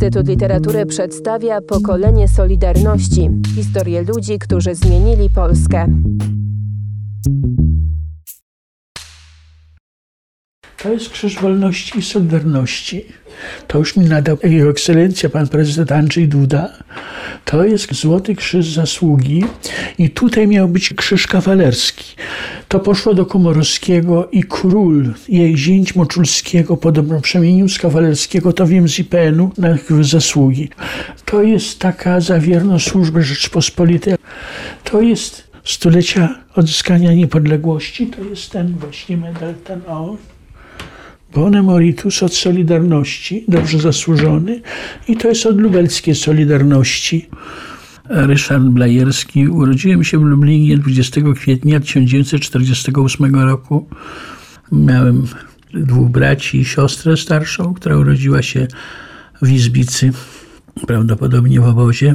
[0.00, 5.86] Instytut Literatury przedstawia pokolenie Solidarności historię ludzi, którzy zmienili Polskę.
[10.82, 13.04] To jest Krzyż Wolności i Solidarności.
[13.66, 16.72] To już mi nadał Jego Ekscelencja, pan prezydent Andrzej Duda.
[17.44, 19.44] To jest Złoty Krzyż Zasługi
[19.98, 22.04] i tutaj miał być krzyż kawalerski.
[22.68, 28.88] To poszło do Komorowskiego i król, jej zięć Moczulskiego podobno przemienił z kawalerskiego, to wiem
[28.88, 30.68] z IPN-u, na zasługi.
[31.24, 34.14] To jest taka za wierną służbę Rzeczpospolitej.
[34.84, 38.06] To jest stulecia odzyskania niepodległości.
[38.06, 40.16] To jest ten właśnie medal, ten o,
[41.34, 44.60] Bone Moritus od Solidarności, dobrze zasłużony,
[45.08, 47.28] i to jest od lubelskiej Solidarności.
[48.10, 49.48] Ryszard Blajerski.
[49.48, 53.88] Urodziłem się w Lublinie 20 kwietnia 1948 roku.
[54.72, 55.26] Miałem
[55.74, 58.66] dwóch braci i siostrę starszą, która urodziła się
[59.42, 60.12] w Izbicy,
[60.86, 62.14] prawdopodobnie w obozie.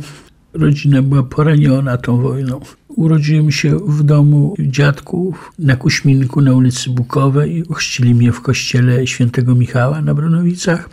[0.53, 2.59] Rodzina była poraniona tą wojną.
[2.95, 7.63] Urodziłem się w domu dziadków na Kuśminku na ulicy Bukowej.
[7.69, 10.89] Ochrzcili mnie w kościele świętego Michała na Bronowicach.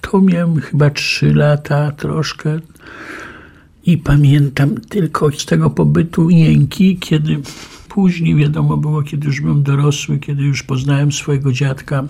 [0.00, 2.60] To miałem chyba trzy lata troszkę.
[3.86, 7.36] I pamiętam tylko z tego pobytu jęki, kiedy
[7.88, 12.04] później wiadomo było, kiedy już byłem dorosły, kiedy już poznałem swojego dziadka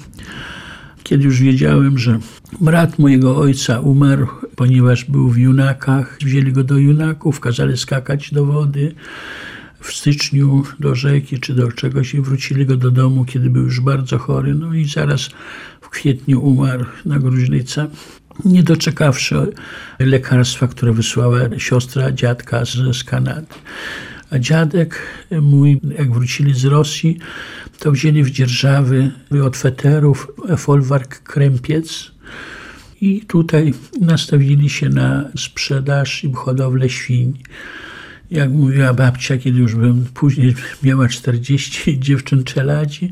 [1.02, 2.18] kiedy już wiedziałem, że
[2.60, 8.44] brat mojego ojca umarł, ponieważ był w Junakach, wzięli go do Junaków, kazali skakać do
[8.44, 8.94] wody
[9.80, 13.80] w styczniu do rzeki czy do czegoś i wrócili go do domu, kiedy był już
[13.80, 14.54] bardzo chory.
[14.54, 15.30] No i zaraz
[15.80, 17.86] w kwietniu umarł na gruźlicę.
[18.44, 19.52] Nie doczekawszy
[19.98, 23.46] lekarstwa, które wysłała siostra dziadka z, z Kanady.
[24.30, 25.00] A dziadek
[25.42, 27.18] mój, jak wrócili z Rosji,
[27.78, 29.10] to wzięli w dzierżawy
[29.44, 32.10] od feterów folwark Krępiec
[33.00, 37.38] i tutaj nastawili się na sprzedaż i hodowlę świń.
[38.30, 43.10] Jak mówiła babcia, kiedy już byłem, później miała 40 dziewczyn czeladzi,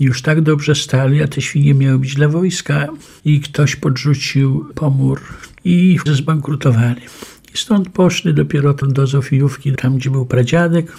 [0.00, 2.88] już tak dobrze stali, a te świnie miały być dla wojska
[3.24, 5.20] i ktoś podrzucił pomór
[5.64, 7.00] i zbankrutowali.
[7.54, 10.92] I stąd poszli dopiero do Zofijówki, tam gdzie był pradziadek,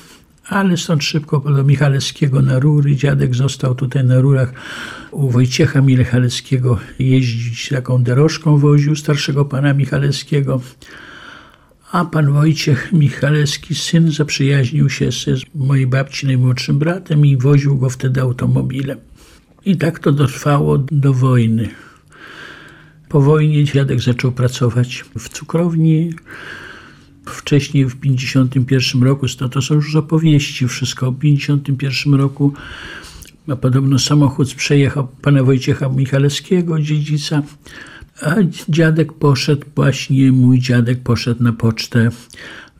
[0.47, 2.95] ale stąd szybko do Michalewskiego na rury.
[2.95, 4.53] Dziadek został tutaj na rurach
[5.11, 10.61] u Wojciecha Michalewskiego jeździć taką dorożką woził starszego pana Michalewskiego.
[11.91, 15.25] A pan Wojciech Michalewski, syn, zaprzyjaźnił się z
[15.55, 18.97] mojej babci najmłodszym bratem i woził go wtedy automobilem.
[19.65, 21.69] I tak to dotrwało do wojny.
[23.11, 26.13] Po wojnie dziadek zaczął pracować w cukrowni.
[27.25, 32.53] Wcześniej w 1951 roku, to, to są już opowieści wszystko, w 1951 roku
[33.47, 37.43] a podobno samochód przejechał pana Wojciecha Michalewskiego, dziedzica,
[38.21, 38.35] a
[38.69, 42.09] dziadek poszedł, właśnie mój dziadek poszedł na pocztę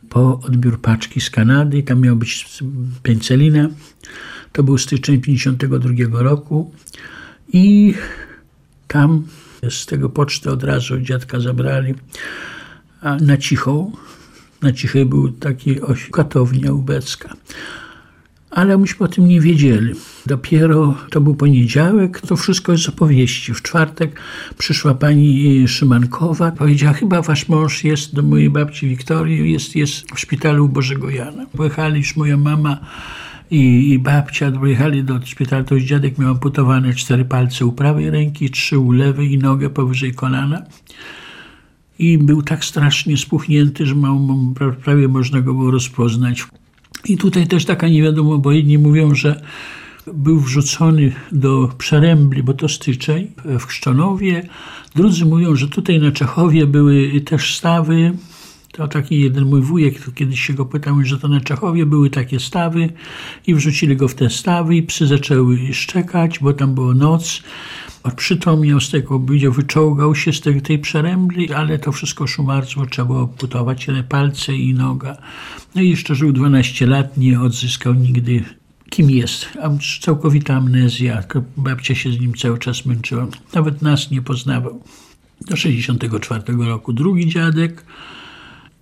[0.08, 2.62] po odbiór paczki z Kanady, tam miał być
[3.02, 3.68] pęcelina.
[4.52, 6.72] To był styczeń 1952 roku
[7.52, 7.94] i
[8.88, 9.22] tam
[9.70, 11.94] z tego poczty od razu dziadka zabrali
[13.00, 13.92] a na cichą.
[14.62, 15.76] Na cichej był taki
[16.12, 17.34] katownia ubecka.
[18.50, 19.94] Ale myśmy o tym nie wiedzieli.
[20.26, 23.54] Dopiero to był poniedziałek, to wszystko jest opowieści.
[23.54, 24.20] W czwartek
[24.58, 30.20] przyszła pani Szymankowa, powiedziała, chyba wasz mąż jest do mojej babci Wiktorii, jest, jest w
[30.20, 31.46] szpitalu Bożego Jana.
[31.56, 32.80] Pojechali już moja mama
[33.52, 38.10] i, i babcia dojechali do szpitala, to już dziadek miał amputowane cztery palce u prawej
[38.10, 40.62] ręki, trzy u lewej i nogę powyżej kolana.
[41.98, 43.94] I był tak strasznie spuchnięty, że
[44.84, 46.46] prawie można go było rozpoznać.
[47.04, 49.42] I tutaj też taka nie wiadomo, bo jedni mówią, że
[50.14, 54.48] był wrzucony do Przerębli, bo to styczeń, w Chrzczonowie.
[54.94, 58.12] Drudzy mówią, że tutaj na Czechowie były też stawy,
[58.72, 62.40] to taki jeden mój wujek, kiedyś się go pytał, że to na Czechowie były takie
[62.40, 62.88] stawy
[63.46, 67.42] i wrzucili go w te stawy i psy zaczęły szczekać, bo tam była noc.
[68.16, 69.18] Przytomniał z tego,
[69.50, 74.54] wyczołgał się z tej, tej przerębli, ale to wszystko szumarstwo trzeba było putować, ale palce
[74.54, 75.16] i noga.
[75.74, 78.44] No i jeszcze żył 12 lat, nie odzyskał nigdy
[78.90, 79.46] kim jest.
[80.00, 81.22] Całkowita amnezja,
[81.56, 83.26] babcia się z nim cały czas męczyła.
[83.54, 84.82] Nawet nas nie poznawał.
[85.40, 87.84] Do 64 roku drugi dziadek,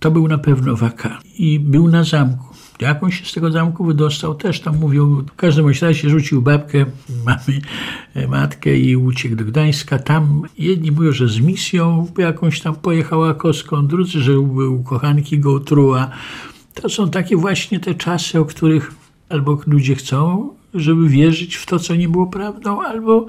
[0.01, 2.45] to był na pewno waka i był na zamku.
[2.79, 6.85] Jak on się z tego zamku wydostał, też tam mówią, w każdym razie rzucił babkę,
[7.25, 7.61] mamy
[8.13, 9.99] e, matkę i uciekł do Gdańska.
[9.99, 15.53] Tam jedni mówią, że z misją jakąś tam pojechała koską, drudzy, że był kochanki go
[15.53, 16.09] otruła.
[16.73, 18.91] To są takie właśnie te czasy, o których
[19.29, 23.25] albo ludzie chcą, żeby wierzyć w to, co nie było prawdą, albo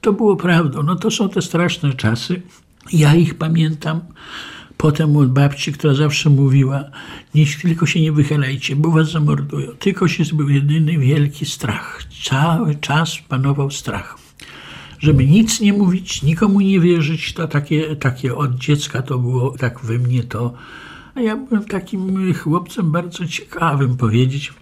[0.00, 0.82] to było prawdą.
[0.82, 2.42] No to są te straszne czasy.
[2.92, 4.00] Ja ich pamiętam.
[4.76, 6.84] Potem od babci, która zawsze mówiła,
[7.34, 9.68] nie, tylko się nie wychylajcie, bo was zamordują.
[9.78, 12.02] Tylko się był jedyny wielki strach.
[12.24, 14.18] Cały czas panował strach.
[14.98, 19.80] Żeby nic nie mówić, nikomu nie wierzyć, to takie, takie od dziecka to było, tak
[19.80, 20.54] we mnie to.
[21.14, 24.52] A ja byłem takim chłopcem bardzo ciekawym powiedzieć.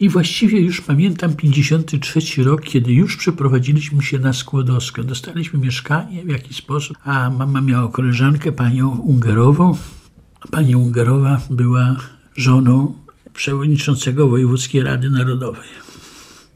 [0.00, 5.02] I właściwie już pamiętam 53 rok, kiedy już przeprowadziliśmy się na Skłodowską.
[5.02, 9.76] Dostaliśmy mieszkanie w jakiś sposób, a mama miała koleżankę, panią Ungerową.
[10.50, 11.96] Pani Ungerowa była
[12.36, 12.94] żoną
[13.34, 15.68] przewodniczącego Wojewódzkiej Rady Narodowej.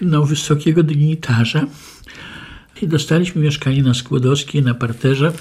[0.01, 1.67] No, wysokiego dygnitarza.
[2.83, 5.33] I dostaliśmy mieszkanie na Skłodowskiej, na parterze,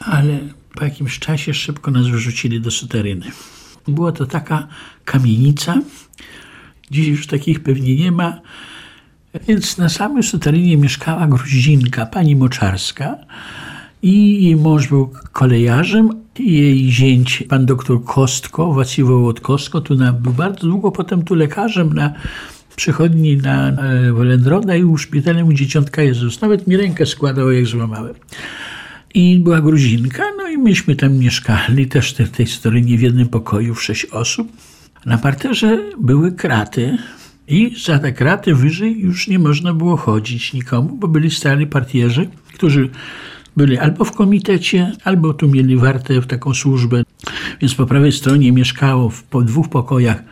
[0.00, 0.38] ale
[0.74, 3.26] po jakimś czasie szybko nas wyrzucili do suteryny.
[3.88, 4.68] Była to taka
[5.04, 5.80] kamienica,
[6.94, 8.40] Dziś już takich pewnie nie ma.
[9.48, 13.16] Więc na samej suterynie mieszkała Gruzinka, pani Moczarska.
[14.02, 16.08] I jej mąż był kolejarzem,
[16.38, 21.92] jej zięć, pan doktor Kostko, Wacji Wołodkowsko, tu na, był bardzo długo potem tu lekarzem
[21.92, 22.12] na
[22.76, 26.40] przychodni na e, Welendroda i u szpitalem u Dzieciątka Jezus.
[26.40, 28.14] Nawet mi rękę składał, jak złamałem.
[29.14, 33.74] I była Gruzinka, no i myśmy tam mieszkali, też w tej suterynie w jednym pokoju,
[33.74, 34.52] w sześć osób.
[35.06, 36.98] Na parterze były kraty
[37.48, 42.28] i za te kraty wyżej już nie można było chodzić nikomu, bo byli stali partierzy,
[42.54, 42.90] którzy
[43.56, 47.02] byli albo w komitecie, albo tu mieli wartę w taką służbę.
[47.60, 50.22] Więc po prawej stronie mieszkało w po dwóch pokojach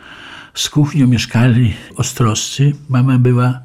[0.53, 2.73] z kuchnią mieszkali ostroscy.
[2.89, 3.59] Mama była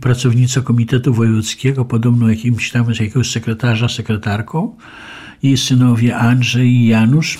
[0.00, 4.76] pracownicą Komitetu Wojewódzkiego, podobno jakimś tam jakiegoś sekretarza, sekretarką.
[5.42, 7.38] Jej synowie Andrzej i Janusz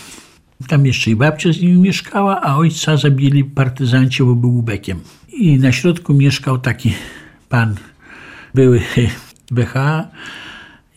[0.66, 5.00] tam jeszcze i babcia z nimi mieszkała, a ojca zabili partyzanci, bo był ubekiem.
[5.28, 6.94] I na środku mieszkał taki
[7.48, 7.74] pan,
[8.54, 8.80] były
[9.50, 9.74] BH.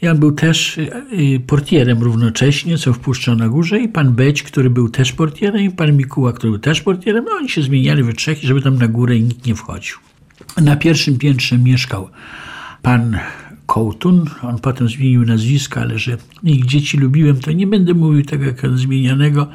[0.01, 4.89] Ja był też y, portierem równocześnie, co wpuszczał na górze i pan Beć, który był
[4.89, 7.25] też portierem i pan Mikuła, który był też portierem.
[7.25, 9.97] No oni się zmieniali we trzech, żeby tam na górę nikt nie wchodził.
[10.61, 12.09] Na pierwszym piętrze mieszkał
[12.81, 13.17] pan
[13.71, 14.25] Kołtun.
[14.41, 18.61] On potem zmienił nazwisko, ale że ich dzieci lubiłem, to nie będę mówił tego jak
[18.75, 19.47] zmienianego.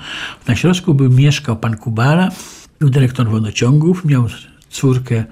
[0.49, 2.29] Na środku był mieszkał pan Kubala,
[2.79, 4.27] był dyrektor wodociągów, miał
[4.71, 5.25] córkę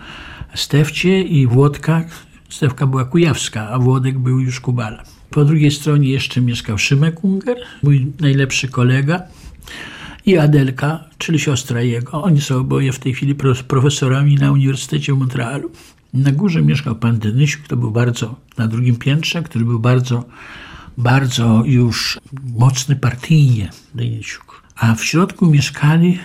[0.54, 2.04] Stefcie i Włodka.
[2.48, 5.02] Stefka była kujawska, a Włodek był już Kubala.
[5.30, 9.22] Po drugiej stronie jeszcze mieszkał Szymek Unger, mój najlepszy kolega
[10.26, 12.22] i Adelka, czyli siostra jego.
[12.22, 13.34] Oni są oboje w tej chwili
[13.68, 15.70] profesorami na Uniwersytecie w Montrealu.
[16.14, 20.24] Na górze mieszkał pan Denysiuk, to był bardzo, na drugim piętrze, który był bardzo,
[20.98, 22.20] bardzo już
[22.56, 24.62] mocny partyjnie, Denysiuk.
[24.76, 26.18] A w środku mieszkali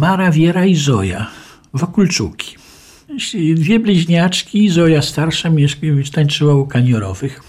[0.00, 1.26] Mara, Wiera i Zoja,
[1.74, 2.56] Wokulczuki.
[3.54, 5.50] Dwie bliźniaczki, Zoja starsza,
[6.10, 7.42] tańczyła u kaniorowych.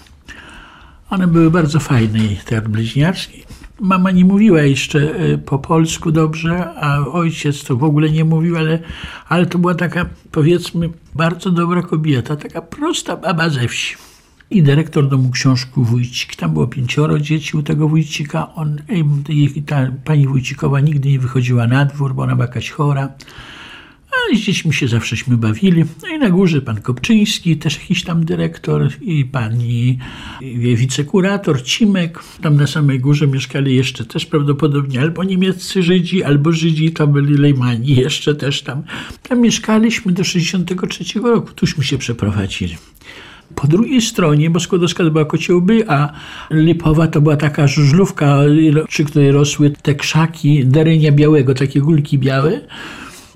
[1.10, 3.42] One były bardzo fajne, te bliźniaczki.
[3.80, 8.56] Mama nie mówiła jeszcze e, po polsku dobrze, a ojciec to w ogóle nie mówił,
[8.56, 8.78] ale,
[9.28, 13.96] ale to była taka, powiedzmy, bardzo dobra kobieta, taka prosta baba ze wsi.
[14.50, 16.36] I dyrektor domu książku Wójcik.
[16.36, 18.54] Tam było pięcioro dzieci u tego Wójcika.
[18.54, 18.76] On,
[19.66, 23.08] ta pani Wójcikowa nigdy nie wychodziła na dwór, bo ona była jakaś chora.
[24.32, 25.84] A z dziećmi się zawsześmy bawili.
[26.02, 29.98] No i na górze pan Kopczyński, też jakiś tam dyrektor i pani
[30.56, 32.18] wicekurator Cimek.
[32.42, 37.34] Tam na samej górze mieszkali jeszcze też prawdopodobnie albo niemieccy Żydzi, albo Żydzi, to byli
[37.34, 38.82] Lejmani jeszcze też tam.
[39.28, 42.76] Tam mieszkaliśmy do 63 roku, tuśmy się przeprowadzili.
[43.54, 46.12] Po drugiej stronie, bo Skłodowska to była kociołby, a
[46.50, 48.38] Lipowa to była taka żużlówka,
[48.88, 52.60] przy której rosły te krzaki derenia białego, takie gulki białe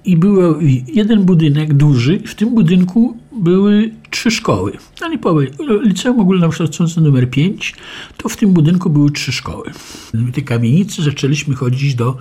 [0.05, 2.21] i był jeden budynek duży.
[2.27, 4.73] W tym budynku były trzy szkoły.
[5.01, 5.51] Na Lipowej,
[5.83, 7.75] Liceum Ogólnokształcące numer 5,
[8.17, 9.71] to w tym budynku były trzy szkoły.
[10.15, 12.17] W tej kamienicy zaczęliśmy chodzić do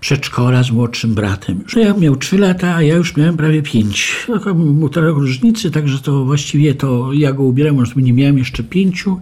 [0.00, 1.64] przedszkola z młodszym bratem.
[1.76, 4.26] Ja miał trzy lata, a ja już miałem prawie pięć.
[4.80, 9.20] Półtora różnicy, także to właściwie to ja go ubierałem, może nie miałem jeszcze pięciu.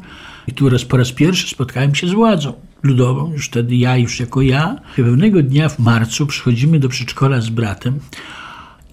[0.49, 2.53] I tu raz po raz pierwszy spotkałem się z władzą
[2.83, 4.81] ludową, już wtedy ja, już jako ja.
[4.97, 7.99] Pewnego dnia w marcu przychodzimy do przedszkola z bratem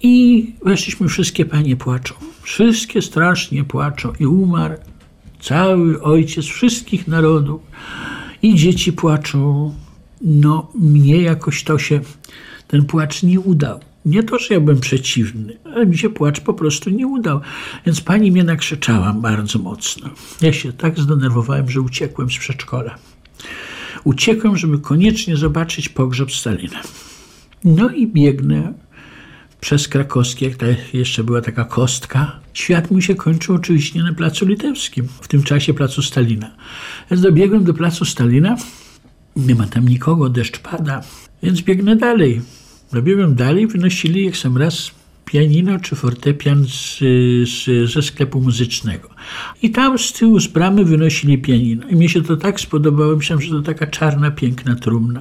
[0.02, 2.14] i weszliśmy, wszystkie panie płaczą.
[2.42, 4.74] Wszystkie strasznie płaczą i umarł
[5.40, 7.60] cały ojciec wszystkich narodów
[8.42, 9.74] i dzieci płaczą.
[10.20, 12.00] No, mnie jakoś to się,
[12.68, 13.80] ten płacz nie udał.
[14.04, 17.40] Nie to, że ja byłem przeciwny, ale mi się płacz po prostu nie udał.
[17.86, 20.10] Więc pani mnie nakrzyczała bardzo mocno.
[20.40, 22.94] Ja się tak zdenerwowałem, że uciekłem z przedszkola.
[24.04, 26.80] Uciekłem, żeby koniecznie zobaczyć pogrzeb Stalina.
[27.64, 28.72] No i biegnę
[29.60, 32.40] przez krakowskie, jak jeszcze była taka kostka.
[32.54, 36.50] Świat mój się kończył oczywiście na Placu Litewskim, w tym czasie Placu Stalina.
[37.10, 38.56] Więc dobiegłem do Placu Stalina,
[39.36, 41.02] nie ma tam nikogo, deszcz pada,
[41.42, 42.40] więc biegnę dalej.
[42.92, 44.90] Dobiegłem dalej, wynosili jak sam raz
[45.24, 46.98] pianino czy fortepian z,
[47.48, 49.08] z, ze sklepu muzycznego.
[49.62, 51.88] I tam z tyłu z bramy wynosili pianino.
[51.88, 55.20] I mi się to tak spodobało, myślałem, że to taka czarna, piękna trumna.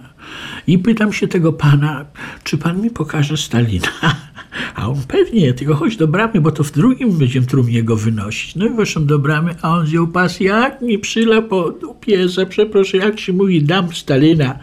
[0.67, 2.05] I pytam się tego pana,
[2.43, 3.87] czy pan mi pokaże Stalina?
[4.75, 8.55] A on pewnie, tylko chodź do bramy, bo to w drugim będziemy trumnie go wynosić.
[8.55, 12.99] No i weszłem do bramy, a on wziął pas, jak mi przyla po dupie, przepraszam,
[12.99, 14.59] jak się mówi, dam Stalina.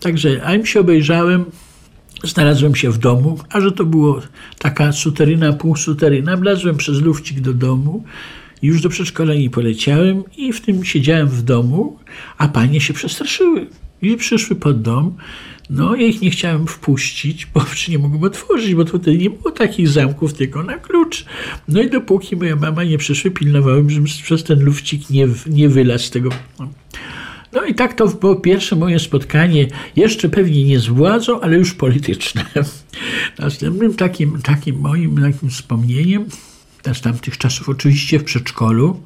[0.00, 1.44] Także, a im się obejrzałem,
[2.24, 4.20] Znalazłem się w domu, a że to było
[4.58, 8.04] taka suteryna, półsuteryna, wlazłem przez lufcik do domu,
[8.62, 11.98] już do przedszkola nie poleciałem i w tym siedziałem w domu,
[12.38, 13.66] a panie się przestraszyły
[14.02, 15.16] i przyszły pod dom.
[15.70, 19.88] No, ja ich nie chciałem wpuścić, bo nie mogłem otworzyć, bo tutaj nie było takich
[19.88, 21.24] zamków, tylko na klucz.
[21.68, 26.04] No i dopóki moja mama nie przyszły, pilnowałem, żebym przez ten lufcik nie, nie wylazł
[26.04, 26.30] z tego.
[26.58, 26.68] No
[27.68, 29.66] i tak to było pierwsze moje spotkanie,
[29.96, 32.44] jeszcze pewnie nie z władzą, ale już polityczne.
[33.38, 36.26] Następnym takim, takim moim takim wspomnieniem
[36.94, 39.00] z tamtych czasów, oczywiście w przedszkolu,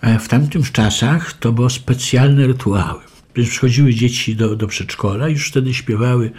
[0.00, 3.13] e, w tamtych czasach to było specjalne rytuały.
[3.36, 6.30] Więc przychodziły dzieci do, do przedszkola, już wtedy śpiewały,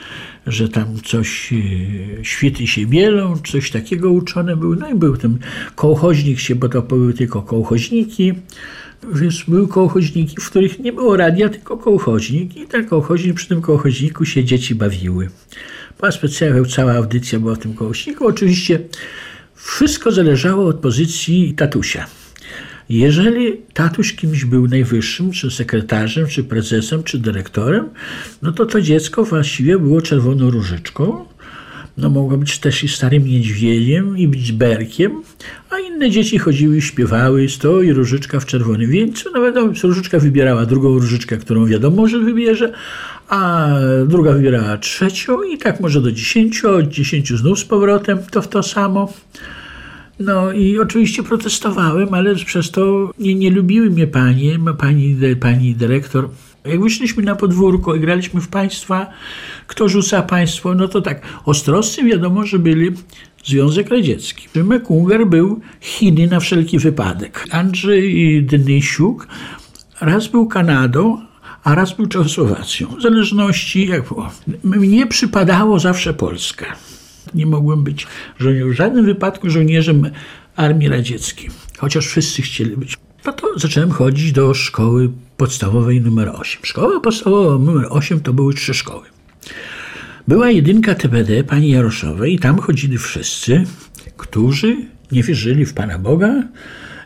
[0.47, 4.75] że tam coś, e, świty się bielą, coś takiego uczone były.
[4.75, 5.37] No i był ten
[5.75, 8.33] kołchoźnik się, bo to były tylko kołchoźniki.
[9.13, 12.57] Więc były kołchoźniki, w których nie było radia, tylko kołchoźnik.
[12.57, 15.29] I ten kołchoźnik, przy tym kołchoźniku się dzieci bawiły.
[15.99, 18.27] Była specjalna, cała audycja była w tym kołchoźniku.
[18.27, 18.79] Oczywiście
[19.55, 22.05] wszystko zależało od pozycji tatusia.
[22.89, 27.89] Jeżeli tatuś kimś był najwyższym, czy sekretarzem, czy prezesem, czy dyrektorem,
[28.41, 31.25] no to to dziecko właściwie było czerwoną różyczką,
[31.97, 35.21] no mogło być też i starym niedźwiedziem, i być berkiem,
[35.69, 40.65] a inne dzieci chodziły i śpiewały, stoi różyczka w czerwonym wieńcu, no wiadomo, różyczka wybierała
[40.65, 42.73] drugą różyczkę, którą wiadomo, że wybierze,
[43.29, 43.69] a
[44.07, 48.47] druga wybierała trzecią i tak może do dziesięciu, od dziesięciu znów z powrotem, to w
[48.47, 49.13] to samo.
[50.19, 56.29] No i oczywiście protestowałem, ale przez to nie, nie lubiły mnie panie, pani, pani dyrektor
[56.65, 59.07] jak wyszliśmy na podwórko i graliśmy w państwa,
[59.67, 62.91] kto rzuca państwo, no to tak, ostroscy wiadomo, że byli
[63.45, 64.47] Związek Radziecki.
[64.53, 67.45] Szymek Ungar był Chiny na wszelki wypadek.
[67.51, 69.27] Andrzej Dynysiuk
[70.01, 71.21] raz był Kanadą,
[71.63, 72.87] a raz był Czechosłowacją.
[72.99, 74.31] W zależności jak było.
[74.63, 76.65] Mnie przypadało zawsze Polska.
[77.33, 78.07] Nie mogłem być
[78.39, 80.09] żołnierzem, w żadnym wypadku żołnierzem
[80.55, 82.97] Armii Radzieckiej, chociaż wszyscy chcieli być.
[83.25, 86.61] No to zacząłem chodzić do szkoły podstawowej numer 8.
[86.63, 89.05] Szkoła podstawowa numer 8 to były trzy szkoły.
[90.27, 93.63] Była jedynka TPD pani Jaroszowej i tam chodzili wszyscy,
[94.17, 94.77] którzy
[95.11, 96.43] nie wierzyli w Pana Boga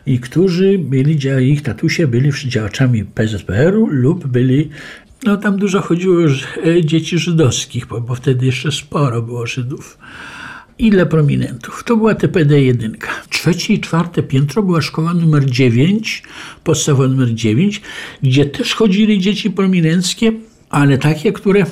[0.06, 4.70] i którzy byli, ich tatusie byli działaczami PZPR-u lub byli
[5.24, 6.26] no tam dużo chodziło o
[6.68, 9.98] e, dzieci żydowskich, bo, bo wtedy jeszcze sporo było Żydów
[10.80, 11.84] ile prominentów.
[11.84, 12.96] To była TPD 1.
[13.28, 16.22] Trzecie i czwarte piętro była szkoła numer 9,
[16.64, 17.80] podstawa numer 9,
[18.22, 20.32] gdzie też chodzili dzieci prominenckie,
[20.70, 21.66] ale takie, które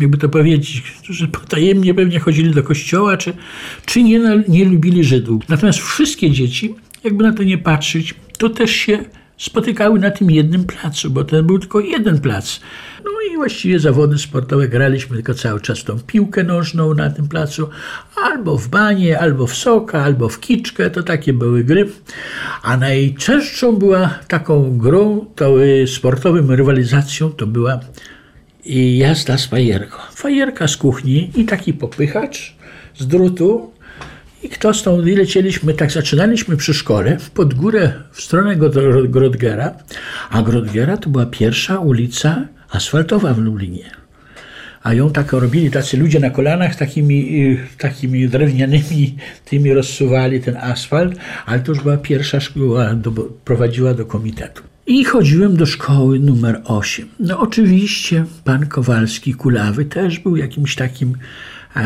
[0.00, 3.32] jakby to powiedzieć, którzy potajemnie pewnie chodzili do kościoła, czy,
[3.86, 5.42] czy nie, nie lubili Żydów.
[5.48, 9.04] Natomiast wszystkie dzieci, jakby na to nie patrzeć, to też się
[9.40, 12.60] spotykały na tym jednym placu, bo ten był tylko jeden plac.
[13.04, 17.68] No i właściwie zawody sportowe graliśmy tylko cały czas tą piłkę nożną na tym placu,
[18.24, 21.88] albo w banie, albo w soka, albo w kiczkę, to takie były gry.
[22.62, 27.80] A najczęstszą była taką grą, to y, sportowym rywalizacją, to była
[28.64, 29.96] jazda z fajerką.
[30.14, 32.56] Fajerka z kuchni i taki popychacz
[32.98, 33.70] z drutu
[34.42, 38.56] i kto stąd i lecieliśmy, tak zaczynaliśmy przy szkole, pod górę w stronę
[39.08, 39.74] Grodgera,
[40.30, 43.90] a Grodgera to była pierwsza ulica asfaltowa w Lublinie.
[44.82, 50.56] A ją tak robili tacy ludzie na kolanach, takimi, y, takimi drewnianymi, tymi rozsuwali ten
[50.56, 51.14] asfalt,
[51.46, 53.10] ale to już była pierwsza szkoła, do,
[53.44, 54.62] prowadziła do komitetu.
[54.86, 57.08] I chodziłem do szkoły numer 8.
[57.20, 61.16] No oczywiście pan Kowalski Kulawy też był jakimś takim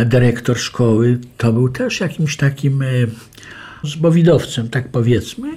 [0.05, 2.87] dyrektor szkoły to był też jakimś takim e,
[3.85, 5.49] zbowidowcem, tak powiedzmy.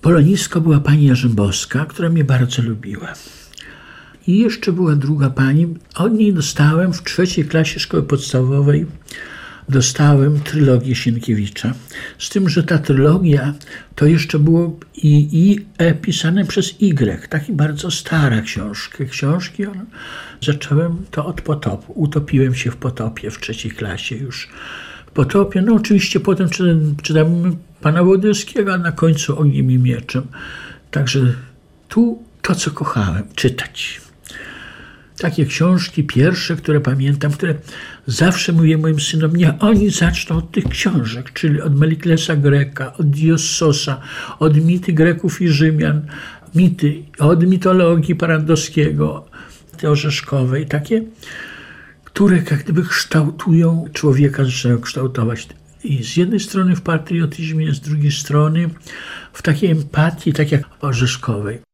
[0.00, 3.12] Polonisko była pani Jarzębowska, która mnie bardzo lubiła.
[4.26, 5.74] I jeszcze była druga pani.
[5.94, 8.86] Od niej dostałem w trzeciej klasie szkoły podstawowej
[9.68, 11.74] dostałem trylogię Sienkiewicza.
[12.18, 13.54] Z tym, że ta trylogia
[13.94, 19.04] to jeszcze było i, i e pisane przez Y, taki bardzo stara książka.
[19.04, 19.62] Książki
[20.42, 21.92] zacząłem to od potopu.
[21.92, 24.48] Utopiłem się w potopie w trzeciej klasie już.
[25.14, 25.62] Potopie.
[25.62, 30.26] No oczywiście potem czytam, czytam pana Włodyskiego, a na końcu Ogniem i Mieczem.
[30.90, 31.20] Także
[31.88, 34.00] tu to, co kochałem, czytać.
[35.18, 37.54] Takie książki pierwsze, które pamiętam, które
[38.06, 43.10] zawsze mówię moim synom, nie, oni zaczną od tych książek, czyli od Meliklesa Greka, od
[43.10, 44.00] Diossosa,
[44.38, 46.06] od mity Greków i Rzymian,
[46.54, 49.24] mity, od mitologii Parandowskiego,
[49.88, 51.02] Orzeszkowej, takie,
[52.04, 55.48] które jak gdyby kształtują człowieka, zaczynają kształtować.
[55.84, 58.70] I z jednej strony w patriotyzmie, z drugiej strony
[59.32, 61.73] w takiej empatii, tak jak Orzeszkowej.